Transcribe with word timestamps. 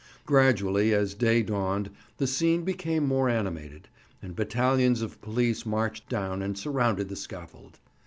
Gradually 0.25 0.95
as 0.95 1.13
day 1.13 1.43
dawned 1.43 1.91
the 2.17 2.25
scene 2.25 2.63
became 2.63 3.05
more 3.07 3.29
animated, 3.29 3.87
and 4.19 4.35
battalions 4.35 5.03
of 5.03 5.21
police 5.21 5.63
marched 5.63 6.09
down 6.09 6.41
and 6.41 6.57
surrounded 6.57 7.07
the 7.07 7.15
scaffold. 7.15 7.77